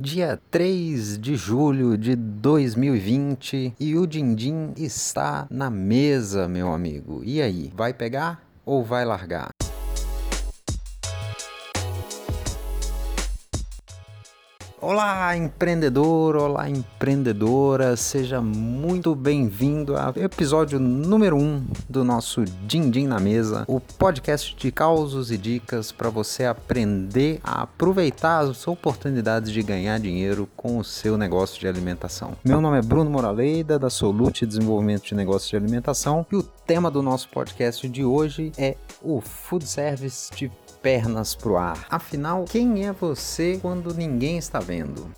dia 0.00 0.40
3 0.50 1.18
de 1.18 1.36
julho 1.36 1.98
de 1.98 2.16
2020 2.16 3.74
e 3.78 3.96
o 3.98 4.06
Dindim 4.06 4.72
está 4.78 5.46
na 5.50 5.68
mesa, 5.68 6.48
meu 6.48 6.72
amigo. 6.72 7.20
E 7.22 7.42
aí, 7.42 7.70
vai 7.76 7.92
pegar 7.92 8.42
ou 8.64 8.82
vai 8.82 9.04
largar? 9.04 9.59
Olá, 14.82 15.36
empreendedor, 15.36 16.36
olá, 16.36 16.70
empreendedora, 16.70 17.94
seja 17.98 18.40
muito 18.40 19.14
bem-vindo 19.14 19.94
ao 19.94 20.14
episódio 20.16 20.80
número 20.80 21.36
1 21.36 21.38
um 21.38 21.66
do 21.86 22.02
nosso 22.02 22.46
Din 22.66 23.06
na 23.06 23.20
Mesa, 23.20 23.66
o 23.68 23.78
podcast 23.78 24.56
de 24.56 24.72
causos 24.72 25.30
e 25.30 25.36
dicas 25.36 25.92
para 25.92 26.08
você 26.08 26.46
aprender 26.46 27.40
a 27.44 27.60
aproveitar 27.64 28.38
as 28.38 28.66
oportunidades 28.66 29.52
de 29.52 29.62
ganhar 29.62 30.00
dinheiro 30.00 30.48
com 30.56 30.78
o 30.78 30.84
seu 30.84 31.18
negócio 31.18 31.60
de 31.60 31.68
alimentação. 31.68 32.34
Meu 32.42 32.58
nome 32.58 32.78
é 32.78 32.82
Bruno 32.82 33.10
Moraleida, 33.10 33.78
da 33.78 33.90
Solute 33.90 34.46
Desenvolvimento 34.46 35.02
de 35.02 35.14
Negócios 35.14 35.50
de 35.50 35.56
Alimentação, 35.56 36.24
e 36.32 36.36
o 36.36 36.42
tema 36.42 36.90
do 36.90 37.02
nosso 37.02 37.28
podcast 37.28 37.86
de 37.86 38.02
hoje 38.02 38.50
é 38.56 38.78
o 39.02 39.20
Food 39.20 39.66
Service 39.66 40.30
de 40.34 40.50
pernas 40.82 41.34
pro 41.34 41.56
ar. 41.56 41.86
Afinal, 41.90 42.44
quem 42.44 42.86
é 42.86 42.92
você 42.92 43.58
quando 43.60 43.94
ninguém 43.94 44.38
está 44.38 44.60
vendo? 44.60 45.10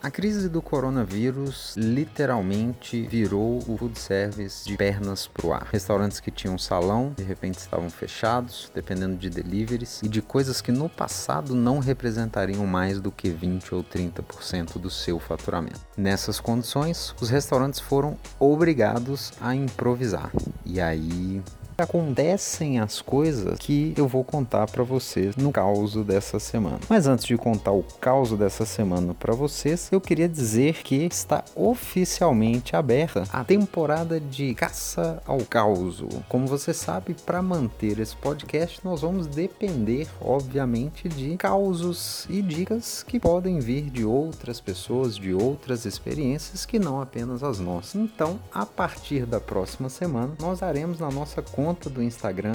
A 0.00 0.12
crise 0.12 0.48
do 0.48 0.62
coronavírus 0.62 1.74
literalmente 1.76 3.02
virou 3.08 3.58
o 3.66 3.76
food 3.76 3.98
service 3.98 4.64
de 4.64 4.76
pernas 4.76 5.26
pro 5.26 5.52
ar. 5.52 5.66
Restaurantes 5.72 6.20
que 6.20 6.30
tinham 6.30 6.56
salão, 6.56 7.12
de 7.16 7.24
repente 7.24 7.58
estavam 7.58 7.90
fechados, 7.90 8.70
dependendo 8.72 9.16
de 9.16 9.28
deliveries 9.28 10.00
e 10.04 10.08
de 10.08 10.22
coisas 10.22 10.60
que 10.60 10.70
no 10.70 10.88
passado 10.88 11.52
não 11.52 11.80
representariam 11.80 12.64
mais 12.64 13.00
do 13.00 13.10
que 13.10 13.28
20 13.28 13.74
ou 13.74 13.82
30% 13.82 14.78
do 14.78 14.88
seu 14.88 15.18
faturamento. 15.18 15.80
Nessas 15.96 16.38
condições, 16.38 17.12
os 17.20 17.28
restaurantes 17.28 17.80
foram 17.80 18.16
obrigados 18.38 19.32
a 19.40 19.52
improvisar. 19.52 20.30
E 20.64 20.80
aí 20.80 21.42
acontecem 21.78 22.80
as 22.80 23.00
coisas 23.00 23.56
que 23.56 23.94
eu 23.96 24.08
vou 24.08 24.24
contar 24.24 24.66
para 24.68 24.82
vocês 24.82 25.36
no 25.36 25.52
caos 25.52 25.94
dessa 26.04 26.40
semana. 26.40 26.80
Mas 26.88 27.06
antes 27.06 27.24
de 27.24 27.36
contar 27.36 27.70
o 27.70 27.84
caos 28.00 28.32
dessa 28.32 28.66
semana 28.66 29.14
para 29.14 29.32
vocês, 29.32 29.88
eu 29.92 30.00
queria 30.00 30.28
dizer 30.28 30.82
que 30.82 30.96
está 30.96 31.44
oficialmente 31.54 32.74
aberta 32.74 33.22
a 33.32 33.44
temporada 33.44 34.18
de 34.18 34.54
caça 34.54 35.22
ao 35.24 35.38
caos. 35.44 36.02
Como 36.28 36.48
você 36.48 36.74
sabe, 36.74 37.14
para 37.14 37.40
manter 37.40 38.00
esse 38.00 38.16
podcast, 38.16 38.80
nós 38.84 39.02
vamos 39.02 39.28
depender, 39.28 40.08
obviamente, 40.20 41.08
de 41.08 41.36
causos 41.36 42.26
e 42.28 42.42
dicas 42.42 43.04
que 43.04 43.20
podem 43.20 43.60
vir 43.60 43.88
de 43.88 44.04
outras 44.04 44.60
pessoas, 44.60 45.14
de 45.14 45.32
outras 45.32 45.84
experiências 45.84 46.66
que 46.66 46.80
não 46.80 47.00
apenas 47.00 47.44
as 47.44 47.60
nossas. 47.60 47.94
Então, 47.94 48.40
a 48.52 48.66
partir 48.66 49.24
da 49.24 49.38
próxima 49.38 49.88
semana, 49.88 50.34
nós 50.40 50.58
daremos 50.58 50.98
na 50.98 51.10
nossa 51.10 51.40
conta 51.40 51.67
conta 51.68 51.90
do 51.90 52.02
Instagram, 52.02 52.54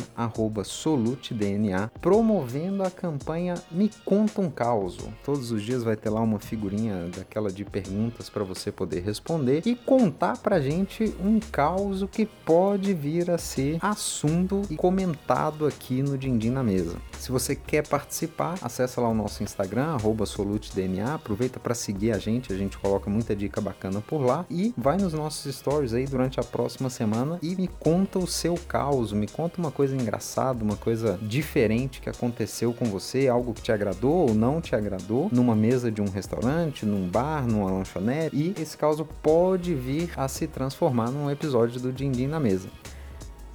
SoluteDNA, 0.66 1.92
promovendo 2.02 2.82
a 2.82 2.90
campanha 2.90 3.54
Me 3.70 3.92
Conta 4.04 4.42
um 4.42 4.50
Caos. 4.50 4.98
Todos 5.24 5.52
os 5.52 5.62
dias 5.62 5.84
vai 5.84 5.96
ter 5.96 6.10
lá 6.10 6.20
uma 6.20 6.40
figurinha 6.40 7.10
daquela 7.16 7.52
de 7.52 7.64
perguntas 7.64 8.28
para 8.28 8.44
você 8.44 8.72
poder 8.72 9.04
responder 9.04 9.62
e 9.68 9.76
contar 9.76 10.38
pra 10.40 10.60
gente 10.60 11.16
um 11.24 11.40
caos 11.40 12.04
que 12.12 12.26
pode 12.26 12.92
vir 12.96 13.30
a 13.30 13.38
ser 13.38 13.78
assunto 13.82 14.64
e 14.68 14.76
comentado 14.76 15.68
aqui 15.68 16.02
no 16.02 16.18
Dindim 16.18 16.50
na 16.50 16.64
Mesa. 16.64 16.98
Se 17.24 17.32
você 17.32 17.56
quer 17.56 17.88
participar, 17.88 18.56
acessa 18.62 19.00
lá 19.00 19.08
o 19.08 19.14
nosso 19.14 19.44
Instagram, 19.44 19.96
SoluteDNA, 20.26 21.16
aproveita 21.16 21.58
para 21.58 21.74
seguir 21.74 22.12
a 22.12 22.18
gente, 22.18 22.52
a 22.52 22.58
gente 22.58 22.78
coloca 22.78 23.10
muita 23.10 23.34
dica 23.34 23.62
bacana 23.62 24.02
por 24.02 24.26
lá 24.26 24.46
e 24.50 24.74
vai 24.78 24.98
nos 24.98 25.14
nossos 25.14 25.56
stories 25.56 25.94
aí 25.94 26.06
durante 26.06 26.42
a 26.42 26.44
próxima 26.44 26.90
semana 26.90 27.40
e 27.42 27.56
me 27.56 27.70
conta 27.70 28.20
o 28.20 28.28
seu 28.28 28.56
caos 28.68 29.14
me 29.14 29.26
conta 29.26 29.58
uma 29.58 29.72
coisa 29.72 29.96
engraçada, 29.96 30.66
uma 30.66 30.76
coisa 30.76 31.18
diferente 31.22 32.02
que 32.02 32.10
aconteceu 32.10 32.74
com 32.74 32.84
você, 32.84 33.30
algo 33.30 33.54
que 33.54 33.62
te 33.62 33.72
agradou 33.72 34.28
ou 34.28 34.34
não 34.34 34.60
te 34.60 34.76
agradou, 34.76 35.30
numa 35.32 35.56
mesa 35.56 35.90
de 35.90 36.02
um 36.02 36.10
restaurante, 36.10 36.86
num 36.86 37.08
bar, 37.08 37.48
numa 37.48 37.72
lanchonete, 37.72 38.36
e 38.36 38.62
esse 38.62 38.76
caso 38.76 39.08
pode 39.22 39.74
vir 39.74 40.12
a 40.18 40.28
se 40.28 40.46
transformar 40.46 41.10
num 41.10 41.32
episódio 41.32 41.80
do 41.80 41.94
Dindim 41.94 42.28
na 42.28 42.42
mesa. 42.42 42.68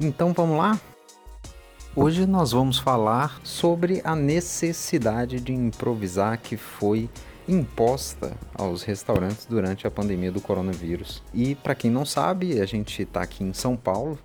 Então 0.01 0.33
vamos 0.33 0.57
lá? 0.57 0.81
Hoje 2.01 2.27
nós 2.27 2.53
vamos 2.53 2.79
falar 2.79 3.41
sobre 3.43 4.01
a 4.05 4.15
necessidade 4.15 5.41
de 5.41 5.53
improvisar 5.53 6.39
que 6.39 6.57
foi 6.57 7.11
imposta 7.49 8.37
aos 8.55 8.85
restaurantes 8.85 9.47
durante 9.47 9.85
a 9.85 9.91
pandemia 9.91 10.31
do 10.31 10.41
coronavírus. 10.41 11.21
E 11.35 11.57
para 11.57 11.75
quem 11.75 11.91
não 11.91 12.07
sabe, 12.07 12.61
a 12.61 12.67
gente 12.67 13.03
está 13.03 13.23
aqui 13.23 13.43
em 13.43 13.53
São 13.53 13.77
Paulo, 13.77 14.17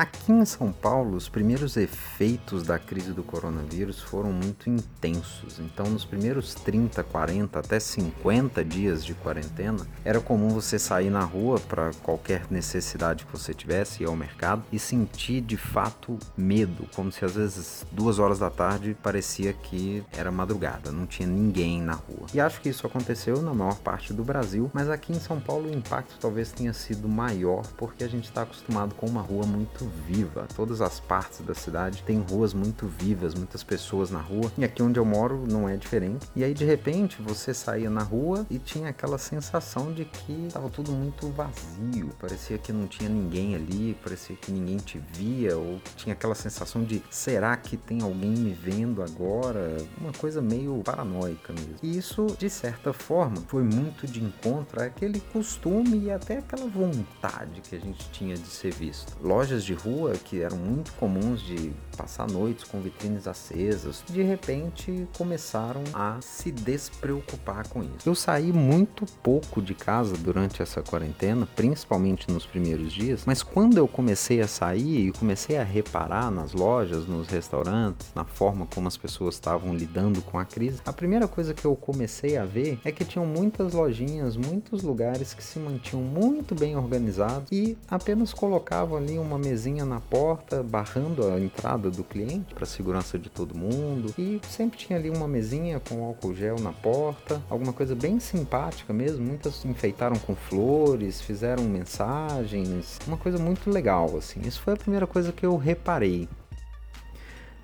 Aqui 0.00 0.32
em 0.32 0.46
São 0.46 0.72
Paulo, 0.72 1.14
os 1.14 1.28
primeiros 1.28 1.76
efeitos 1.76 2.62
da 2.62 2.78
crise 2.78 3.12
do 3.12 3.22
coronavírus 3.22 4.00
foram 4.00 4.32
muito 4.32 4.70
intensos. 4.70 5.58
Então, 5.58 5.84
nos 5.90 6.06
primeiros 6.06 6.54
30, 6.54 7.04
40, 7.04 7.58
até 7.58 7.78
50 7.78 8.64
dias 8.64 9.04
de 9.04 9.12
quarentena, 9.12 9.86
era 10.02 10.18
comum 10.18 10.48
você 10.48 10.78
sair 10.78 11.10
na 11.10 11.22
rua 11.22 11.60
para 11.60 11.90
qualquer 12.02 12.46
necessidade 12.50 13.26
que 13.26 13.32
você 13.32 13.52
tivesse, 13.52 14.02
ir 14.02 14.06
ao 14.06 14.16
mercado 14.16 14.62
e 14.72 14.78
sentir 14.78 15.42
de 15.42 15.58
fato 15.58 16.18
medo, 16.34 16.88
como 16.96 17.12
se 17.12 17.22
às 17.22 17.34
vezes 17.34 17.84
duas 17.92 18.18
horas 18.18 18.38
da 18.38 18.48
tarde 18.48 18.96
parecia 19.02 19.52
que 19.52 20.02
era 20.16 20.30
madrugada, 20.30 20.90
não 20.90 21.04
tinha 21.04 21.28
ninguém 21.28 21.82
na 21.82 21.92
rua. 21.92 22.26
E 22.32 22.40
acho 22.40 22.62
que 22.62 22.70
isso 22.70 22.86
aconteceu 22.86 23.42
na 23.42 23.52
maior 23.52 23.76
parte 23.76 24.14
do 24.14 24.24
Brasil, 24.24 24.70
mas 24.72 24.88
aqui 24.88 25.12
em 25.12 25.20
São 25.20 25.38
Paulo 25.38 25.68
o 25.68 25.76
impacto 25.76 26.16
talvez 26.18 26.50
tenha 26.52 26.72
sido 26.72 27.06
maior 27.06 27.66
porque 27.76 28.02
a 28.02 28.08
gente 28.08 28.24
está 28.24 28.40
acostumado 28.40 28.94
com 28.94 29.04
uma 29.04 29.20
rua 29.20 29.44
muito 29.44 29.89
viva. 30.06 30.46
Todas 30.54 30.80
as 30.80 31.00
partes 31.00 31.40
da 31.40 31.54
cidade 31.54 32.02
têm 32.04 32.20
ruas 32.20 32.54
muito 32.54 32.86
vivas, 32.86 33.34
muitas 33.34 33.62
pessoas 33.62 34.10
na 34.10 34.20
rua. 34.20 34.50
E 34.56 34.64
aqui 34.64 34.82
onde 34.82 34.98
eu 34.98 35.04
moro 35.04 35.44
não 35.48 35.68
é 35.68 35.76
diferente. 35.76 36.26
E 36.34 36.44
aí 36.44 36.54
de 36.54 36.64
repente 36.64 37.20
você 37.20 37.52
saía 37.52 37.90
na 37.90 38.02
rua 38.02 38.46
e 38.50 38.58
tinha 38.58 38.88
aquela 38.88 39.18
sensação 39.18 39.92
de 39.92 40.04
que 40.04 40.46
estava 40.46 40.68
tudo 40.68 40.92
muito 40.92 41.28
vazio. 41.28 42.10
Parecia 42.20 42.58
que 42.58 42.72
não 42.72 42.86
tinha 42.86 43.08
ninguém 43.08 43.54
ali, 43.54 43.96
parecia 44.02 44.36
que 44.36 44.50
ninguém 44.50 44.76
te 44.78 44.98
via 45.12 45.56
ou 45.56 45.80
tinha 45.96 46.12
aquela 46.12 46.34
sensação 46.34 46.84
de 46.84 47.02
será 47.10 47.56
que 47.56 47.76
tem 47.76 48.02
alguém 48.02 48.30
me 48.30 48.52
vendo 48.52 49.02
agora? 49.02 49.76
Uma 50.00 50.12
coisa 50.12 50.40
meio 50.40 50.80
paranoica 50.84 51.52
mesmo. 51.52 51.76
E 51.82 51.96
isso 51.96 52.26
de 52.38 52.48
certa 52.48 52.92
forma 52.92 53.36
foi 53.48 53.62
muito 53.62 54.06
de 54.06 54.22
encontro 54.22 54.82
àquele 54.82 55.20
costume 55.20 56.04
e 56.04 56.10
até 56.10 56.38
aquela 56.38 56.66
vontade 56.66 57.60
que 57.60 57.76
a 57.76 57.80
gente 57.80 58.08
tinha 58.10 58.34
de 58.34 58.48
ser 58.48 58.72
visto. 58.72 59.16
Lojas 59.22 59.64
de 59.64 59.69
rua 59.74 60.12
que 60.12 60.40
eram 60.40 60.56
muito 60.56 60.92
comuns 60.94 61.40
de 61.42 61.72
passar 61.96 62.26
noites 62.30 62.64
com 62.64 62.80
vitrines 62.80 63.26
acesas, 63.26 64.02
de 64.08 64.22
repente 64.22 65.06
começaram 65.18 65.82
a 65.92 66.18
se 66.22 66.50
despreocupar 66.50 67.68
com 67.68 67.82
isso. 67.82 68.06
Eu 68.08 68.14
saí 68.14 68.52
muito 68.52 69.04
pouco 69.22 69.60
de 69.60 69.74
casa 69.74 70.16
durante 70.16 70.62
essa 70.62 70.82
quarentena, 70.82 71.46
principalmente 71.54 72.30
nos 72.30 72.46
primeiros 72.46 72.92
dias, 72.92 73.24
mas 73.26 73.42
quando 73.42 73.76
eu 73.76 73.86
comecei 73.86 74.40
a 74.40 74.48
sair 74.48 75.08
e 75.08 75.12
comecei 75.12 75.58
a 75.58 75.62
reparar 75.62 76.30
nas 76.30 76.52
lojas, 76.52 77.06
nos 77.06 77.28
restaurantes, 77.28 78.10
na 78.14 78.24
forma 78.24 78.66
como 78.66 78.88
as 78.88 78.96
pessoas 78.96 79.34
estavam 79.34 79.74
lidando 79.74 80.22
com 80.22 80.38
a 80.38 80.44
crise, 80.44 80.80
a 80.86 80.92
primeira 80.92 81.28
coisa 81.28 81.52
que 81.52 81.64
eu 81.64 81.76
comecei 81.76 82.36
a 82.36 82.44
ver 82.44 82.80
é 82.84 82.90
que 82.90 83.04
tinham 83.04 83.26
muitas 83.26 83.74
lojinhas, 83.74 84.36
muitos 84.36 84.82
lugares 84.82 85.34
que 85.34 85.44
se 85.44 85.58
mantinham 85.58 86.02
muito 86.02 86.54
bem 86.54 86.76
organizados 86.76 87.50
e 87.52 87.76
apenas 87.88 88.32
colocavam 88.32 88.96
ali 88.96 89.18
uma 89.18 89.38
mesinha 89.38 89.59
mesinha 89.60 89.84
na 89.84 90.00
porta, 90.00 90.62
barrando 90.62 91.28
a 91.28 91.38
entrada 91.38 91.90
do 91.90 92.02
cliente 92.02 92.54
para 92.54 92.64
segurança 92.64 93.18
de 93.18 93.28
todo 93.28 93.54
mundo. 93.54 94.14
E 94.16 94.40
sempre 94.48 94.78
tinha 94.78 94.98
ali 94.98 95.10
uma 95.10 95.28
mesinha 95.28 95.78
com 95.78 96.02
álcool 96.02 96.34
gel 96.34 96.56
na 96.58 96.72
porta, 96.72 97.42
alguma 97.50 97.70
coisa 97.70 97.94
bem 97.94 98.18
simpática 98.18 98.90
mesmo. 98.94 99.22
Muitas 99.22 99.62
enfeitaram 99.66 100.16
com 100.16 100.34
flores, 100.34 101.20
fizeram 101.20 101.64
mensagens, 101.64 102.98
uma 103.06 103.18
coisa 103.18 103.36
muito 103.36 103.70
legal 103.70 104.16
assim. 104.16 104.40
Isso 104.46 104.62
foi 104.62 104.72
a 104.72 104.78
primeira 104.78 105.06
coisa 105.06 105.30
que 105.30 105.44
eu 105.44 105.58
reparei. 105.58 106.26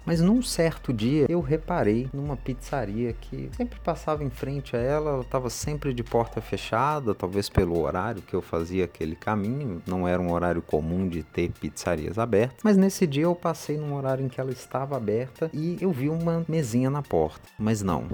Mas 0.06 0.20
num 0.20 0.40
certo 0.40 0.92
dia 0.92 1.26
eu 1.28 1.40
reparei 1.40 2.08
numa 2.14 2.36
pizzaria 2.36 3.12
que 3.12 3.50
sempre 3.56 3.80
passava 3.80 4.22
em 4.22 4.30
frente 4.30 4.76
a 4.76 4.78
ela, 4.78 5.10
ela 5.10 5.22
estava 5.22 5.50
sempre 5.50 5.92
de 5.92 6.04
porta 6.04 6.40
fechada, 6.40 7.12
talvez 7.12 7.48
pelo 7.48 7.82
horário 7.82 8.22
que 8.22 8.32
eu 8.32 8.40
fazia 8.40 8.84
aquele 8.84 9.16
caminho, 9.16 9.82
não 9.84 10.06
era 10.06 10.22
um 10.22 10.32
horário 10.32 10.62
comum 10.62 11.08
de 11.08 11.24
ter 11.24 11.50
pizzarias 11.50 12.18
abertas, 12.18 12.58
mas 12.62 12.76
nesse 12.76 13.04
dia 13.04 13.24
eu 13.24 13.34
passei 13.34 13.76
num 13.76 13.94
horário 13.94 14.24
em 14.24 14.28
que 14.28 14.40
ela 14.40 14.52
estava 14.52 14.96
aberta 14.96 15.50
e 15.52 15.76
eu 15.80 15.90
vi 15.90 16.08
uma 16.08 16.44
mesinha 16.48 16.88
na 16.88 17.02
porta, 17.02 17.48
mas 17.58 17.82
não, 17.82 18.04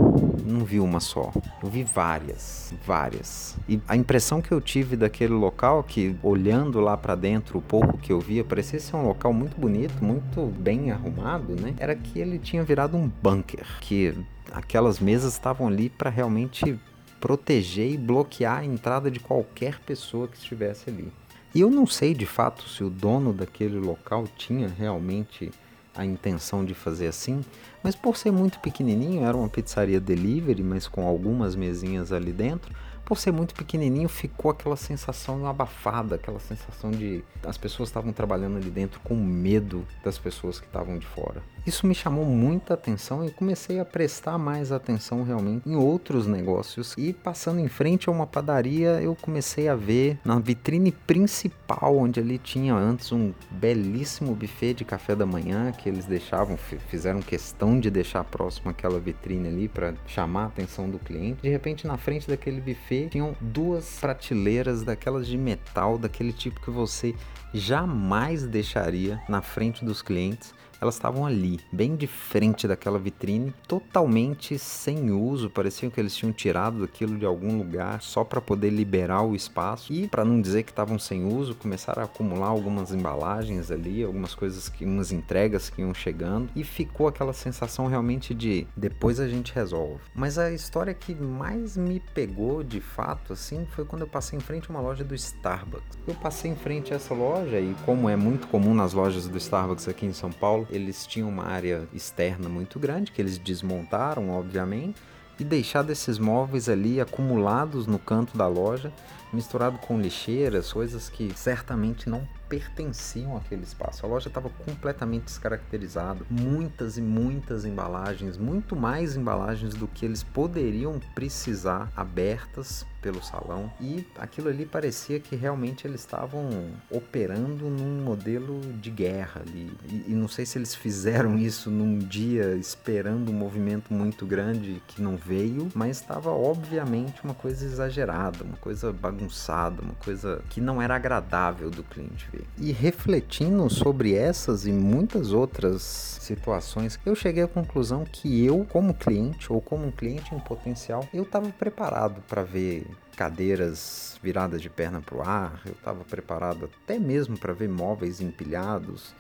não 0.47 0.65
vi 0.65 0.81
uma 0.81 0.99
só, 0.99 1.31
eu 1.63 1.69
vi 1.69 1.85
várias, 1.85 2.73
várias. 2.87 3.55
E 3.69 3.79
a 3.87 3.97
impressão 3.97 4.41
que 4.41 4.53
eu 4.53 4.61
tive 4.61 4.97
daquele 4.97 5.35
local, 5.35 5.83
que 5.83 6.17
olhando 6.23 6.81
lá 6.81 6.97
para 6.97 7.15
dentro 7.15 7.59
o 7.59 7.63
pouco 7.63 7.99
que 7.99 8.13
eu 8.13 8.19
via, 8.19 8.43
parecia 8.43 8.81
ser 8.81 8.97
um 8.97 9.07
local 9.07 9.33
muito 9.33 9.61
bonito, 9.61 10.03
muito 10.03 10.47
bem 10.59 10.91
arrumado, 10.91 11.55
né? 11.61 11.75
Era 11.83 11.97
que 11.97 12.21
ele 12.21 12.39
tinha 12.39 12.63
virado 12.63 12.97
um 12.97 13.11
bunker, 13.21 13.67
que 13.81 14.15
aquelas 14.53 15.01
mesas 15.01 15.33
estavam 15.33 15.67
ali 15.67 15.91
para 15.91 16.09
realmente 16.09 16.79
proteger 17.21 17.91
e 17.91 17.99
bloquear 17.99 18.59
a 18.59 18.65
entrada 18.65 19.11
de 19.11 19.19
qualquer 19.19 19.81
pessoa 19.81 20.29
que 20.29 20.37
estivesse 20.37 20.89
ali. 20.89 21.13
E 21.53 21.61
eu 21.61 21.69
não 21.69 21.85
sei 21.85 22.15
de 22.15 22.25
fato 22.25 22.69
se 22.69 22.85
o 22.85 22.89
dono 22.89 23.33
daquele 23.33 23.81
local 23.81 24.29
tinha 24.37 24.69
realmente 24.69 25.51
a 25.93 26.05
intenção 26.05 26.65
de 26.65 26.73
fazer 26.73 27.09
assim, 27.09 27.41
mas 27.83 27.97
por 27.97 28.17
ser 28.17 28.31
muito 28.31 28.61
pequenininho, 28.61 29.25
era 29.25 29.37
uma 29.37 29.49
pizzaria 29.49 30.01
delivery, 30.01 30.63
mas 30.63 30.87
com 30.87 31.05
algumas 31.05 31.57
mesinhas 31.57 32.13
ali 32.13 32.31
dentro, 32.33 32.73
por 33.05 33.19
ser 33.19 33.33
muito 33.33 33.55
pequenininho, 33.55 34.09
ficou 34.09 34.51
aquela 34.51 34.77
sensação 34.77 35.47
abafada, 35.47 36.15
aquela 36.15 36.39
sensação 36.39 36.91
de 36.91 37.25
as 37.45 37.59
pessoas 37.59 37.89
estavam 37.89 38.13
trabalhando 38.13 38.57
ali 38.57 38.71
dentro 38.71 39.01
com 39.01 39.15
medo 39.15 39.87
das 40.05 40.19
pessoas 40.19 40.61
que 40.61 40.67
estavam 40.67 40.99
de 40.99 41.07
fora. 41.07 41.43
Isso 41.65 41.87
me 41.87 41.95
chamou 41.95 42.25
muita 42.25 42.75
atenção 42.75 43.25
e 43.25 43.31
comecei 43.31 43.79
a 43.79 43.85
prestar 43.85 44.37
mais 44.37 44.73
atenção 44.73 45.23
realmente 45.23 45.69
em 45.69 45.77
outros 45.77 46.27
negócios. 46.27 46.95
E 46.99 47.13
passando 47.13 47.61
em 47.61 47.69
frente 47.69 48.09
a 48.09 48.13
uma 48.13 48.27
padaria, 48.27 49.01
eu 49.01 49.15
comecei 49.15 49.69
a 49.69 49.77
ver 49.77 50.19
na 50.25 50.41
vitrine 50.41 50.91
principal, 50.91 51.97
onde 51.97 52.19
ali 52.19 52.37
tinha 52.37 52.75
antes 52.75 53.13
um 53.13 53.33
belíssimo 53.49 54.35
buffet 54.35 54.75
de 54.75 54.85
café 54.85 55.15
da 55.15 55.25
manhã 55.25 55.71
que 55.71 55.89
eles 55.89 56.05
deixavam, 56.05 56.57
fizeram 56.89 57.21
questão 57.21 57.79
de 57.79 57.91
deixar 57.91 58.25
próximo 58.25 58.71
aquela 58.71 58.99
vitrine 58.99 59.47
ali 59.47 59.69
para 59.69 59.95
chamar 60.07 60.45
a 60.45 60.47
atenção 60.47 60.91
do 60.91 60.99
cliente. 60.99 61.43
De 61.43 61.49
repente, 61.49 61.87
na 61.87 61.97
frente 61.97 62.27
daquele 62.27 62.61
buffet, 62.61 62.92
tinham 63.11 63.35
duas 63.41 63.99
prateleiras 64.01 64.83
daquelas 64.83 65.27
de 65.27 65.37
metal, 65.37 65.99
daquele 65.99 66.33
tipo 66.33 66.61
que 66.61 66.71
você 66.71 67.15
jamais 67.53 68.47
deixaria 68.47 69.21
na 69.29 69.43
frente 69.43 69.85
dos 69.85 70.01
clientes 70.01 70.55
elas 70.83 70.97
estavam 70.97 71.25
ali, 71.25 71.61
bem 71.71 71.95
de 71.95 72.09
frente 72.09 72.67
daquela 72.67 72.99
vitrine, 72.99 73.55
totalmente 73.69 74.59
sem 74.59 75.13
uso, 75.13 75.49
pareciam 75.49 75.89
que 75.91 76.01
eles 76.01 76.17
tinham 76.17 76.33
tirado 76.33 76.83
aquilo 76.83 77.17
de 77.17 77.25
algum 77.25 77.57
lugar 77.57 78.03
só 78.03 78.25
para 78.25 78.41
poder 78.41 78.71
liberar 78.71 79.23
o 79.23 79.37
espaço. 79.37 79.93
E 79.93 80.09
para 80.09 80.25
não 80.25 80.41
dizer 80.41 80.65
que 80.65 80.73
estavam 80.73 80.99
sem 80.99 81.25
uso, 81.25 81.55
começaram 81.55 82.03
a 82.03 82.07
acumular 82.07 82.49
algumas 82.49 82.93
embalagens 82.93 83.71
ali, 83.71 84.03
algumas 84.03 84.35
coisas 84.35 84.69
que 84.69 84.85
umas 84.85 85.13
entregas 85.13 85.71
que 85.71 85.83
iam 85.83 85.95
chegando 85.95 86.51
e 86.57 86.65
ficou 86.65 87.07
aquela 87.07 87.33
sensação 87.33 87.87
realmente 87.87 88.35
de 88.35 88.67
depois 88.77 89.21
a 89.21 89.29
gente 89.29 89.55
resolve. 89.55 90.01
Mas 90.13 90.37
a 90.37 90.51
história 90.51 90.93
que 90.93 91.15
mais 91.15 91.77
me 91.77 92.01
pegou 92.13 92.65
de 92.65 92.81
fato 92.81 93.33
assim 93.35 93.65
foi 93.71 93.85
quando 93.85 94.03
eu 94.03 94.09
passei 94.09 94.37
em 94.37 94.43
frente 94.43 94.67
a 94.69 94.71
uma 94.71 94.81
loja 94.81 95.05
do 95.05 95.15
Starbucks. 95.15 95.97
Eu 96.09 96.15
passei 96.17 96.51
em 96.51 96.57
frente 96.57 96.93
a 96.93 96.97
essa 96.97 97.15
loja 97.15 97.61
e 97.61 97.73
como 97.85 98.09
é 98.09 98.17
muito 98.17 98.49
comum 98.49 98.75
nas 98.75 98.93
lojas 98.93 99.29
do 99.29 99.39
Starbucks 99.39 99.87
aqui 99.87 100.07
em 100.07 100.13
São 100.13 100.33
Paulo, 100.33 100.67
eles 100.73 101.07
tinham 101.07 101.29
uma 101.29 101.45
área 101.45 101.87
externa 101.93 102.49
muito 102.49 102.79
grande 102.79 103.13
que 103.13 103.21
eles 103.21 103.39
desmontaram, 103.39 104.31
obviamente, 104.31 105.01
e 105.39 105.45
deixado 105.45 105.91
esses 105.91 106.19
móveis 106.19 106.69
ali 106.69 107.01
acumulados 107.01 107.87
no 107.87 107.99
canto 107.99 108.37
da 108.37 108.47
loja, 108.47 108.93
misturado 109.33 109.79
com 109.79 110.01
lixeiras, 110.01 110.73
coisas 110.73 111.09
que 111.09 111.33
certamente 111.35 112.09
não 112.09 112.27
pertenciam 112.53 113.35
àquele 113.35 113.63
espaço. 113.63 114.05
A 114.05 114.09
loja 114.11 114.29
estava 114.29 114.51
completamente 114.51 115.25
descaracterizada, 115.25 116.23
muitas 116.29 116.99
e 116.99 117.01
muitas 117.01 117.65
embalagens, 117.65 118.37
muito 118.37 118.77
mais 118.77 119.17
embalagens 119.17 119.73
do 119.73 119.89
que 119.89 120.05
eles 120.05 120.23
poderiam 120.23 121.01
precisar 121.15 121.91
abertas 121.97 122.85
pelo 123.03 123.23
salão 123.23 123.71
e 123.81 124.07
aquilo 124.17 124.49
ali 124.49 124.65
parecia 124.65 125.19
que 125.19 125.35
realmente 125.35 125.87
eles 125.87 126.01
estavam 126.01 126.71
operando 126.89 127.69
num 127.69 128.03
modelo 128.03 128.61
de 128.81 128.91
guerra 128.91 129.43
ali. 129.45 129.73
E, 129.91 130.13
e, 130.13 130.15
não 130.15 130.29
sei 130.29 130.47
se 130.47 130.57
eles 130.57 130.75
fizeram 130.75 131.37
isso 131.41 131.71
num 131.71 131.99
dia 131.99 132.55
esperando 132.55 133.31
um 133.31 133.35
movimento 133.35 133.93
muito 133.93 134.25
grande 134.25 134.81
que 134.87 135.03
não 135.03 135.17
veio, 135.17 135.69
mas 135.75 136.01
estava 136.01 136.31
obviamente 136.31 137.23
uma 137.25 137.35
coisa 137.35 137.65
exagerada, 137.65 138.45
uma 138.45 138.57
coisa 138.57 138.93
bagunçada, 138.93 139.83
uma 139.83 139.95
coisa 139.95 140.41
que 140.49 140.61
não 140.61 140.81
era 140.81 140.95
agradável 140.95 141.71
do 141.71 141.83
cliente 141.83 142.29
ver. 142.33 142.42
E 142.59 142.73
refletindo 142.73 143.69
sobre 143.69 144.15
essas 144.15 144.67
e 144.67 144.73
muitas 144.73 145.33
outras 145.33 145.83
situações, 145.83 146.99
eu 147.05 147.15
cheguei 147.15 147.43
à 147.43 147.49
conclusão 147.49 148.05
que 148.05 148.45
eu, 148.45 148.67
como 148.71 148.95
cliente 148.95 149.53
ou 149.53 149.61
como 149.61 149.87
um 149.87 149.91
cliente 149.91 150.35
em 150.35 150.39
potencial, 150.39 151.07
eu 151.13 151.23
estava 151.25 151.49
preparado 151.51 152.23
para 152.29 152.43
ver 152.43 152.87
cadeiras 153.17 154.19
viradas 154.23 154.63
de 154.63 154.71
perna 154.71 155.01
para 155.01 155.17
o 155.17 155.23
ar, 155.23 155.61
eu 155.67 155.73
estava 155.73 156.05
preparado 156.05 156.71
até 156.85 156.99
mesmo 156.99 157.39
para 157.39 157.53
ver 157.53 157.69
móveis 157.69 158.21
empilhados, 158.21 159.15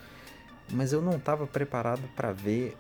mas 0.71 0.93
eu 0.93 1.03
não 1.03 1.17
estava 1.17 1.47
preparado 1.47 2.03
para 2.15 2.33
ver 2.33 2.77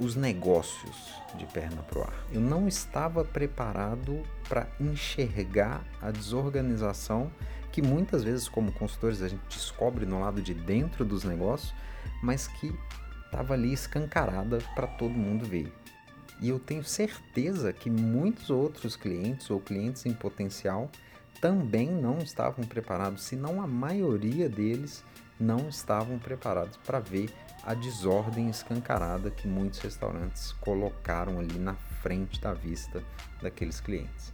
os 0.00 0.16
negócios 0.16 0.96
de 1.36 1.44
perna 1.46 1.82
para 1.82 1.98
o 1.98 2.02
ar. 2.02 2.14
Eu 2.32 2.40
não 2.40 2.66
estava 2.66 3.22
preparado 3.22 4.22
para 4.48 4.66
enxergar 4.80 5.84
a 6.00 6.10
desorganização 6.10 7.30
que 7.70 7.82
muitas 7.82 8.24
vezes, 8.24 8.48
como 8.48 8.72
consultores, 8.72 9.22
a 9.22 9.28
gente 9.28 9.42
descobre 9.48 10.04
no 10.06 10.20
lado 10.20 10.42
de 10.42 10.54
dentro 10.54 11.04
dos 11.04 11.24
negócios, 11.24 11.74
mas 12.22 12.46
que 12.46 12.74
estava 13.24 13.54
ali 13.54 13.72
escancarada 13.72 14.58
para 14.74 14.86
todo 14.86 15.12
mundo 15.12 15.44
ver. 15.44 15.72
E 16.40 16.48
eu 16.48 16.58
tenho 16.58 16.82
certeza 16.82 17.72
que 17.72 17.90
muitos 17.90 18.50
outros 18.50 18.96
clientes 18.96 19.50
ou 19.50 19.60
clientes 19.60 20.06
em 20.06 20.12
potencial 20.12 20.90
também 21.40 21.90
não 21.90 22.18
estavam 22.18 22.64
preparados, 22.64 23.24
se 23.24 23.36
não 23.36 23.62
a 23.62 23.66
maioria 23.66 24.48
deles 24.48 25.04
não 25.38 25.68
estavam 25.68 26.18
preparados 26.18 26.76
para 26.78 27.00
ver 27.00 27.30
a 27.62 27.72
desordem 27.72 28.50
escancarada 28.50 29.30
que 29.30 29.48
muitos 29.48 29.80
restaurantes 29.80 30.52
colocaram 30.52 31.38
ali 31.38 31.58
na 31.58 31.74
frente 32.02 32.40
da 32.40 32.52
vista 32.52 33.02
daqueles 33.40 33.80
clientes. 33.80 34.32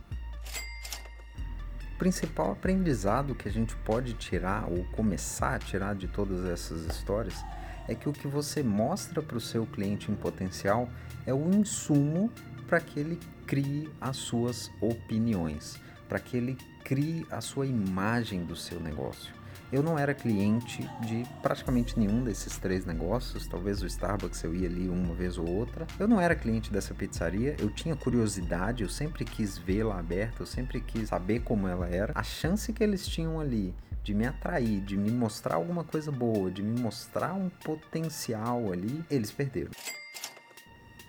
Principal 1.98 2.52
aprendizado 2.52 3.34
que 3.34 3.48
a 3.48 3.52
gente 3.52 3.74
pode 3.76 4.12
tirar 4.12 4.70
ou 4.70 4.84
começar 4.92 5.54
a 5.54 5.58
tirar 5.58 5.94
de 5.94 6.06
todas 6.06 6.44
essas 6.44 6.84
histórias 6.84 7.42
é 7.88 7.94
que 7.94 8.08
o 8.08 8.12
que 8.12 8.26
você 8.26 8.62
mostra 8.62 9.22
para 9.22 9.36
o 9.36 9.40
seu 9.40 9.64
cliente 9.64 10.10
em 10.10 10.14
potencial 10.14 10.90
é 11.24 11.32
o 11.32 11.50
insumo 11.54 12.30
para 12.66 12.80
que 12.80 13.00
ele 13.00 13.18
crie 13.46 13.88
as 14.00 14.16
suas 14.16 14.70
opiniões, 14.80 15.80
para 16.08 16.18
que 16.18 16.36
ele 16.36 16.58
crie 16.84 17.26
a 17.30 17.40
sua 17.40 17.66
imagem 17.66 18.44
do 18.44 18.56
seu 18.56 18.78
negócio. 18.78 19.32
Eu 19.76 19.82
não 19.82 19.98
era 19.98 20.14
cliente 20.14 20.88
de 21.02 21.26
praticamente 21.42 21.98
nenhum 21.98 22.24
desses 22.24 22.56
três 22.56 22.86
negócios, 22.86 23.46
talvez 23.46 23.82
o 23.82 23.86
Starbucks 23.86 24.42
eu 24.42 24.54
ia 24.54 24.66
ali 24.66 24.88
uma 24.88 25.14
vez 25.14 25.36
ou 25.36 25.46
outra. 25.46 25.86
Eu 25.98 26.08
não 26.08 26.18
era 26.18 26.34
cliente 26.34 26.72
dessa 26.72 26.94
pizzaria, 26.94 27.54
eu 27.58 27.68
tinha 27.68 27.94
curiosidade, 27.94 28.82
eu 28.82 28.88
sempre 28.88 29.22
quis 29.22 29.58
vê-la 29.58 29.98
aberta, 29.98 30.40
eu 30.40 30.46
sempre 30.46 30.80
quis 30.80 31.10
saber 31.10 31.40
como 31.40 31.68
ela 31.68 31.86
era. 31.86 32.10
A 32.14 32.22
chance 32.22 32.72
que 32.72 32.82
eles 32.82 33.06
tinham 33.06 33.38
ali 33.38 33.74
de 34.02 34.14
me 34.14 34.26
atrair, 34.26 34.80
de 34.80 34.96
me 34.96 35.10
mostrar 35.10 35.56
alguma 35.56 35.84
coisa 35.84 36.10
boa, 36.10 36.50
de 36.50 36.62
me 36.62 36.80
mostrar 36.80 37.34
um 37.34 37.50
potencial 37.50 38.72
ali, 38.72 39.04
eles 39.10 39.30
perderam 39.30 39.72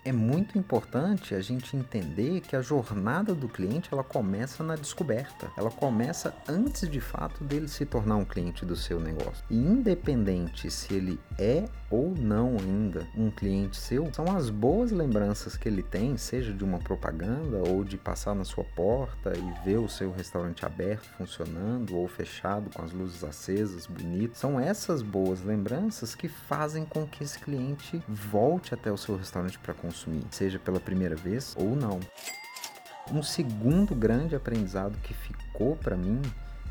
é 0.07 0.11
muito 0.13 0.57
importante 0.57 1.35
a 1.35 1.41
gente 1.41 1.75
entender 1.75 2.39
que 2.39 2.55
a 2.55 2.61
jornada 2.61 3.35
do 3.35 3.49
cliente 3.49 3.89
ela 3.91 4.05
começa 4.05 4.63
na 4.63 4.77
descoberta. 4.77 5.51
Ela 5.57 5.69
começa 5.69 6.33
antes 6.47 6.89
de 6.89 7.01
fato 7.01 7.43
dele 7.43 7.67
se 7.67 7.85
tornar 7.85 8.15
um 8.15 8.23
cliente 8.23 8.65
do 8.65 8.73
seu 8.73 9.01
negócio. 9.01 9.43
E 9.49 9.57
independente 9.57 10.71
se 10.71 10.93
ele 10.93 11.19
é 11.37 11.65
ou 11.89 12.13
não 12.17 12.57
ainda 12.59 13.07
um 13.15 13.31
cliente 13.31 13.77
seu, 13.77 14.11
são 14.13 14.35
as 14.35 14.49
boas 14.49 14.91
lembranças 14.91 15.55
que 15.55 15.69
ele 15.69 15.81
tem, 15.81 16.17
seja 16.17 16.53
de 16.53 16.63
uma 16.63 16.79
propaganda 16.79 17.57
ou 17.69 17.83
de 17.83 17.97
passar 17.97 18.35
na 18.35 18.43
sua 18.43 18.63
porta 18.63 19.33
e 19.37 19.65
ver 19.65 19.77
o 19.77 19.87
seu 19.87 20.11
restaurante 20.11 20.65
aberto, 20.65 21.07
funcionando 21.17 21.95
ou 21.95 22.07
fechado 22.07 22.69
com 22.73 22.81
as 22.81 22.91
luzes 22.91 23.23
acesas, 23.23 23.87
bonito. 23.87 24.37
São 24.37 24.59
essas 24.59 25.01
boas 25.01 25.41
lembranças 25.43 26.13
que 26.13 26.27
fazem 26.27 26.83
com 26.83 27.07
que 27.07 27.23
esse 27.23 27.39
cliente 27.39 28.03
volte 28.07 28.73
até 28.73 28.91
o 28.91 28.97
seu 28.97 29.15
restaurante 29.15 29.57
para 29.59 29.73
consumir, 29.73 30.25
seja 30.31 30.59
pela 30.59 30.79
primeira 30.79 31.15
vez 31.15 31.55
ou 31.57 31.75
não. 31.75 31.99
Um 33.11 33.23
segundo 33.23 33.95
grande 33.95 34.35
aprendizado 34.35 34.97
que 35.01 35.13
ficou 35.13 35.77
para 35.77 35.95
mim 35.95 36.21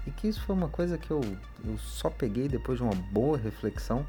e 0.06 0.10
que 0.10 0.28
isso 0.28 0.42
foi 0.44 0.54
uma 0.54 0.68
coisa 0.68 0.98
que 0.98 1.10
eu, 1.10 1.20
eu 1.64 1.78
só 1.78 2.10
peguei 2.10 2.48
depois 2.48 2.78
de 2.78 2.84
uma 2.84 2.94
boa 2.94 3.38
reflexão 3.38 4.06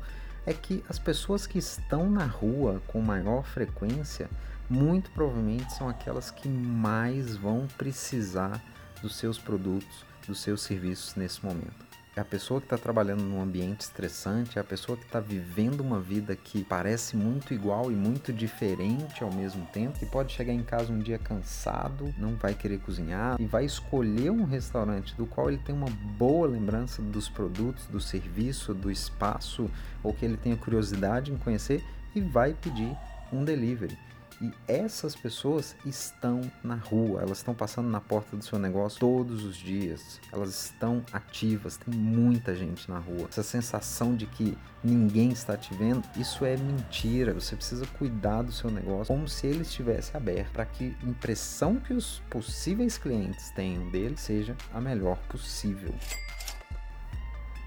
é 0.47 0.53
que 0.53 0.81
as 0.87 0.97
pessoas 0.97 1.45
que 1.45 1.59
estão 1.59 2.09
na 2.09 2.25
rua 2.25 2.81
com 2.87 3.01
maior 3.01 3.43
frequência, 3.43 4.29
muito 4.69 5.11
provavelmente 5.11 5.73
são 5.73 5.89
aquelas 5.89 6.31
que 6.31 6.47
mais 6.47 7.35
vão 7.35 7.67
precisar 7.77 8.63
dos 9.01 9.17
seus 9.17 9.37
produtos, 9.37 10.05
dos 10.25 10.39
seus 10.39 10.61
serviços 10.61 11.15
nesse 11.15 11.45
momento. 11.45 11.86
É 12.17 12.19
a 12.19 12.25
pessoa 12.25 12.59
que 12.59 12.65
está 12.65 12.79
trabalhando 12.79 13.21
num 13.21 13.39
ambiente 13.39 13.81
estressante, 13.81 14.57
é 14.57 14.61
a 14.61 14.63
pessoa 14.63 14.97
que 14.97 15.05
está 15.05 15.19
vivendo 15.19 15.81
uma 15.81 15.99
vida 15.99 16.35
que 16.35 16.63
parece 16.63 17.15
muito 17.15 17.53
igual 17.53 17.91
e 17.91 17.95
muito 17.95 18.33
diferente 18.33 19.23
ao 19.23 19.31
mesmo 19.31 19.67
tempo, 19.67 19.99
que 19.99 20.05
pode 20.07 20.33
chegar 20.33 20.51
em 20.51 20.63
casa 20.63 20.91
um 20.91 20.97
dia 20.97 21.19
cansado, 21.19 22.11
não 22.17 22.35
vai 22.35 22.55
querer 22.55 22.79
cozinhar 22.79 23.39
e 23.39 23.45
vai 23.45 23.65
escolher 23.65 24.31
um 24.31 24.45
restaurante 24.45 25.13
do 25.13 25.27
qual 25.27 25.47
ele 25.47 25.59
tem 25.59 25.75
uma 25.75 25.91
boa 26.17 26.47
lembrança 26.47 27.03
dos 27.03 27.29
produtos, 27.29 27.85
do 27.85 28.01
serviço, 28.01 28.73
do 28.73 28.89
espaço, 28.89 29.69
ou 30.01 30.11
que 30.11 30.25
ele 30.25 30.37
tenha 30.37 30.57
curiosidade 30.57 31.31
em 31.31 31.37
conhecer 31.37 31.85
e 32.15 32.19
vai 32.19 32.51
pedir 32.51 32.97
um 33.31 33.43
delivery. 33.43 33.95
E 34.39 34.51
essas 34.67 35.15
pessoas 35.15 35.75
estão 35.83 36.41
na 36.63 36.75
rua, 36.75 37.21
elas 37.21 37.39
estão 37.39 37.55
passando 37.55 37.89
na 37.89 37.99
porta 37.99 38.37
do 38.37 38.43
seu 38.43 38.59
negócio 38.59 38.99
todos 38.99 39.43
os 39.43 39.57
dias. 39.57 40.21
Elas 40.31 40.65
estão 40.65 41.03
ativas, 41.11 41.77
tem 41.77 41.91
muita 41.93 42.55
gente 42.55 42.87
na 42.89 42.99
rua. 42.99 43.27
Essa 43.29 43.41
sensação 43.41 44.15
de 44.15 44.27
que 44.27 44.55
ninguém 44.83 45.29
está 45.29 45.57
te 45.57 45.73
vendo, 45.73 46.03
isso 46.15 46.45
é 46.45 46.55
mentira. 46.55 47.33
Você 47.33 47.55
precisa 47.55 47.87
cuidar 47.97 48.43
do 48.43 48.51
seu 48.51 48.69
negócio 48.69 49.07
como 49.07 49.27
se 49.27 49.47
ele 49.47 49.63
estivesse 49.63 50.15
aberto, 50.15 50.51
para 50.51 50.65
que 50.65 50.95
a 51.01 51.05
impressão 51.05 51.77
que 51.77 51.93
os 51.93 52.21
possíveis 52.29 52.95
clientes 52.95 53.49
tenham 53.51 53.89
dele 53.89 54.17
seja 54.17 54.55
a 54.71 54.79
melhor 54.79 55.17
possível 55.29 55.93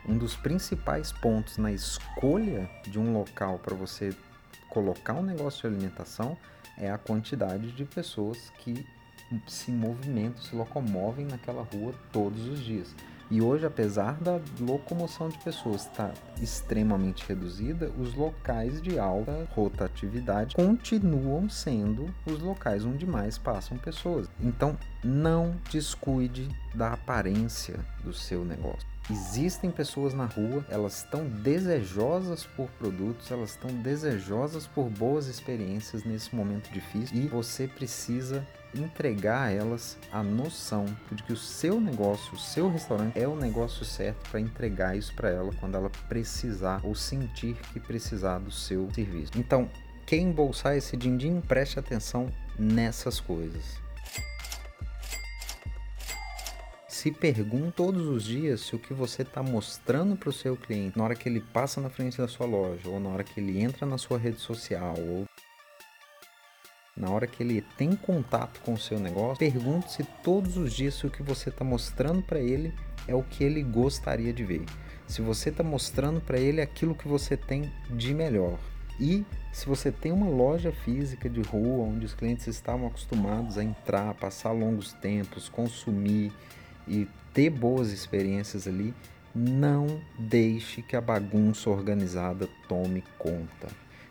um 0.08 0.16
dos 0.18 0.34
principais 0.34 1.12
pontos 1.12 1.56
na 1.56 1.70
escolha 1.70 2.68
de 2.84 2.98
um 2.98 3.12
local 3.12 3.58
para 3.58 3.76
você 3.76 4.12
colocar 4.68 5.14
um 5.14 5.22
negócio 5.22 5.60
de 5.60 5.76
alimentação 5.76 6.36
é 6.80 6.90
a 6.90 6.98
quantidade 6.98 7.70
de 7.72 7.84
pessoas 7.84 8.50
que 8.58 8.86
se 9.46 9.70
movimentam, 9.70 10.42
se 10.42 10.56
locomovem 10.56 11.26
naquela 11.26 11.62
rua 11.62 11.92
todos 12.12 12.48
os 12.48 12.60
dias. 12.60 12.94
E 13.30 13.40
hoje, 13.40 13.64
apesar 13.64 14.14
da 14.14 14.40
locomoção 14.58 15.28
de 15.28 15.38
pessoas 15.38 15.82
estar 15.86 16.12
extremamente 16.42 17.24
reduzida, 17.28 17.92
os 17.96 18.12
locais 18.14 18.82
de 18.82 18.98
alta 18.98 19.48
rotatividade 19.52 20.56
continuam 20.56 21.48
sendo 21.48 22.12
os 22.26 22.40
locais 22.40 22.84
onde 22.84 23.06
mais 23.06 23.38
passam 23.38 23.78
pessoas. 23.78 24.28
Então, 24.40 24.76
não 25.04 25.54
descuide 25.70 26.48
da 26.74 26.94
aparência 26.94 27.78
do 28.02 28.12
seu 28.12 28.44
negócio. 28.44 28.89
Existem 29.08 29.70
pessoas 29.70 30.14
na 30.14 30.26
rua, 30.26 30.64
elas 30.68 30.98
estão 30.98 31.24
desejosas 31.24 32.44
por 32.44 32.68
produtos, 32.72 33.30
elas 33.30 33.50
estão 33.50 33.70
desejosas 33.70 34.66
por 34.66 34.88
boas 34.88 35.26
experiências 35.26 36.04
nesse 36.04 36.34
momento 36.34 36.70
difícil 36.70 37.16
e 37.16 37.26
você 37.26 37.66
precisa 37.66 38.46
entregar 38.74 39.48
a 39.48 39.50
elas 39.50 39.98
a 40.12 40.22
noção 40.22 40.84
de 41.10 41.22
que 41.22 41.32
o 41.32 41.36
seu 41.36 41.80
negócio, 41.80 42.34
o 42.34 42.38
seu 42.38 42.70
restaurante 42.70 43.18
é 43.18 43.26
o 43.26 43.34
negócio 43.34 43.84
certo 43.84 44.30
para 44.30 44.40
entregar 44.40 44.96
isso 44.96 45.14
para 45.14 45.30
ela 45.30 45.52
quando 45.58 45.76
ela 45.76 45.90
precisar 46.08 46.80
ou 46.84 46.94
sentir 46.94 47.56
que 47.72 47.80
precisar 47.80 48.38
do 48.38 48.52
seu 48.52 48.88
serviço. 48.94 49.32
Então, 49.36 49.68
quem 50.06 50.28
embolsar 50.28 50.76
esse 50.76 50.96
din-din, 50.96 51.40
preste 51.40 51.78
atenção 51.78 52.28
nessas 52.58 53.20
coisas. 53.20 53.80
Se 57.00 57.10
pergunte 57.10 57.72
todos 57.76 58.06
os 58.06 58.24
dias 58.24 58.60
se 58.60 58.76
o 58.76 58.78
que 58.78 58.92
você 58.92 59.22
está 59.22 59.42
mostrando 59.42 60.14
para 60.16 60.28
o 60.28 60.32
seu 60.34 60.54
cliente 60.54 60.98
na 60.98 61.04
hora 61.04 61.14
que 61.14 61.26
ele 61.30 61.40
passa 61.40 61.80
na 61.80 61.88
frente 61.88 62.18
da 62.18 62.28
sua 62.28 62.44
loja, 62.44 62.90
ou 62.90 63.00
na 63.00 63.08
hora 63.08 63.24
que 63.24 63.40
ele 63.40 63.58
entra 63.58 63.86
na 63.86 63.96
sua 63.96 64.18
rede 64.18 64.38
social, 64.38 64.94
ou 64.98 65.24
na 66.94 67.08
hora 67.08 67.26
que 67.26 67.42
ele 67.42 67.64
tem 67.78 67.96
contato 67.96 68.60
com 68.60 68.74
o 68.74 68.78
seu 68.78 69.00
negócio, 69.00 69.38
pergunte-se 69.38 70.04
todos 70.22 70.58
os 70.58 70.74
dias 70.74 70.92
se 70.92 71.06
o 71.06 71.10
que 71.10 71.22
você 71.22 71.48
está 71.48 71.64
mostrando 71.64 72.20
para 72.20 72.38
ele 72.38 72.70
é 73.08 73.14
o 73.14 73.22
que 73.22 73.44
ele 73.44 73.62
gostaria 73.62 74.30
de 74.30 74.44
ver. 74.44 74.66
Se 75.06 75.22
você 75.22 75.48
está 75.48 75.62
mostrando 75.62 76.20
para 76.20 76.38
ele 76.38 76.60
aquilo 76.60 76.94
que 76.94 77.08
você 77.08 77.34
tem 77.34 77.72
de 77.88 78.12
melhor. 78.12 78.58
E 79.00 79.24
se 79.54 79.64
você 79.64 79.90
tem 79.90 80.12
uma 80.12 80.28
loja 80.28 80.70
física 80.70 81.30
de 81.30 81.40
rua 81.40 81.86
onde 81.86 82.04
os 82.04 82.12
clientes 82.12 82.46
estavam 82.46 82.88
acostumados 82.88 83.56
a 83.56 83.64
entrar, 83.64 84.12
passar 84.16 84.52
longos 84.52 84.92
tempos, 84.92 85.48
consumir 85.48 86.30
e 86.90 87.08
ter 87.32 87.48
boas 87.48 87.92
experiências 87.92 88.66
ali, 88.66 88.92
não 89.34 90.00
deixe 90.18 90.82
que 90.82 90.96
a 90.96 91.00
bagunça 91.00 91.70
organizada 91.70 92.48
tome 92.68 93.04
conta. 93.16 93.68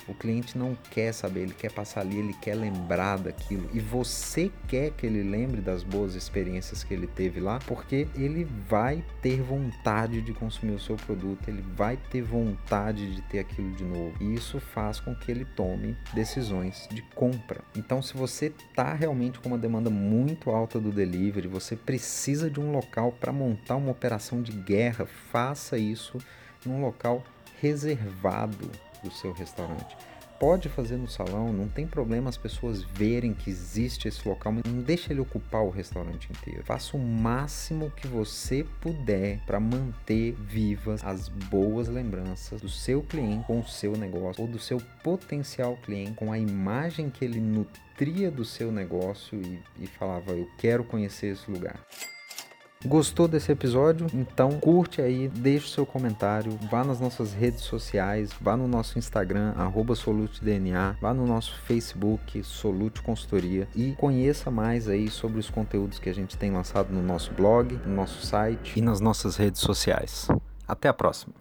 O 0.09 0.15
cliente 0.15 0.57
não 0.57 0.75
quer 0.89 1.13
saber, 1.13 1.41
ele 1.41 1.53
quer 1.53 1.71
passar 1.71 2.01
ali, 2.01 2.17
ele 2.17 2.33
quer 2.33 2.55
lembrar 2.55 3.19
daquilo. 3.19 3.69
E 3.71 3.79
você 3.79 4.51
quer 4.67 4.89
que 4.91 5.05
ele 5.05 5.21
lembre 5.21 5.61
das 5.61 5.83
boas 5.83 6.15
experiências 6.15 6.83
que 6.83 6.93
ele 6.93 7.05
teve 7.05 7.39
lá, 7.39 7.59
porque 7.67 8.07
ele 8.15 8.45
vai 8.67 9.05
ter 9.21 9.39
vontade 9.41 10.21
de 10.21 10.33
consumir 10.33 10.73
o 10.73 10.79
seu 10.79 10.95
produto, 10.95 11.47
ele 11.47 11.63
vai 11.75 11.95
ter 11.95 12.23
vontade 12.23 13.13
de 13.13 13.21
ter 13.23 13.39
aquilo 13.39 13.71
de 13.75 13.83
novo. 13.83 14.15
E 14.19 14.33
isso 14.33 14.59
faz 14.59 14.99
com 14.99 15.13
que 15.13 15.29
ele 15.29 15.45
tome 15.45 15.95
decisões 16.11 16.87
de 16.91 17.03
compra. 17.13 17.61
Então, 17.75 18.01
se 18.01 18.17
você 18.17 18.47
está 18.47 18.93
realmente 18.93 19.39
com 19.39 19.49
uma 19.49 19.57
demanda 19.59 19.91
muito 19.91 20.49
alta 20.49 20.79
do 20.79 20.91
delivery, 20.91 21.47
você 21.47 21.75
precisa 21.75 22.49
de 22.49 22.59
um 22.59 22.71
local 22.71 23.11
para 23.11 23.31
montar 23.31 23.75
uma 23.75 23.91
operação 23.91 24.41
de 24.41 24.53
guerra, 24.53 25.05
faça 25.05 25.77
isso 25.77 26.17
num 26.65 26.81
local 26.81 27.23
reservado 27.61 28.69
do 29.03 29.11
seu 29.11 29.31
restaurante. 29.33 29.95
Pode 30.39 30.69
fazer 30.69 30.95
no 30.95 31.07
salão, 31.07 31.51
não 31.51 31.67
tem 31.67 31.85
problema 31.85 32.29
as 32.29 32.37
pessoas 32.37 32.81
verem 32.81 33.33
que 33.33 33.49
existe 33.49 34.07
esse 34.07 34.25
local, 34.25 34.53
mas 34.53 34.63
não 34.63 34.81
deixe 34.81 35.11
ele 35.11 35.19
ocupar 35.19 35.63
o 35.63 35.69
restaurante 35.69 36.29
inteiro. 36.31 36.63
Faça 36.63 36.95
o 36.95 36.99
máximo 36.99 37.91
que 37.91 38.07
você 38.07 38.65
puder 38.79 39.41
para 39.45 39.59
manter 39.59 40.31
vivas 40.31 41.03
as 41.03 41.27
boas 41.27 41.89
lembranças 41.89 42.61
do 42.61 42.69
seu 42.69 43.03
cliente 43.03 43.47
com 43.47 43.59
o 43.59 43.67
seu 43.67 43.97
negócio 43.97 44.41
ou 44.41 44.47
do 44.47 44.59
seu 44.59 44.81
potencial 45.03 45.75
cliente 45.75 46.13
com 46.13 46.31
a 46.31 46.39
imagem 46.39 47.09
que 47.09 47.25
ele 47.25 47.41
nutria 47.41 48.31
do 48.31 48.45
seu 48.45 48.71
negócio 48.71 49.41
e, 49.41 49.83
e 49.83 49.87
falava: 49.87 50.31
Eu 50.31 50.47
quero 50.57 50.85
conhecer 50.85 51.33
esse 51.33 51.51
lugar. 51.51 51.85
Gostou 52.85 53.27
desse 53.27 53.51
episódio? 53.51 54.07
Então 54.13 54.51
curte 54.57 55.01
aí, 55.01 55.27
deixe 55.27 55.67
seu 55.67 55.85
comentário, 55.85 56.57
vá 56.71 56.81
nas 56.81 56.97
nossas 56.97 57.33
redes 57.33 57.59
sociais, 57.61 58.29
vá 58.39 58.55
no 58.55 58.69
nosso 58.69 58.97
Instagram, 58.97 59.53
SoluteDNA, 59.93 60.95
vá 61.01 61.13
no 61.13 61.27
nosso 61.27 61.59
Facebook, 61.63 62.41
Solute 62.41 63.01
Consultoria 63.01 63.67
e 63.75 63.91
conheça 63.97 64.49
mais 64.49 64.87
aí 64.87 65.09
sobre 65.09 65.39
os 65.39 65.49
conteúdos 65.49 65.99
que 65.99 66.09
a 66.09 66.13
gente 66.13 66.37
tem 66.37 66.51
lançado 66.51 66.93
no 66.93 67.01
nosso 67.01 67.33
blog, 67.33 67.77
no 67.85 67.93
nosso 67.93 68.25
site 68.25 68.79
e 68.79 68.81
nas 68.81 69.01
nossas 69.01 69.35
redes 69.35 69.59
sociais. 69.59 70.29
Até 70.65 70.87
a 70.87 70.93
próxima! 70.93 71.33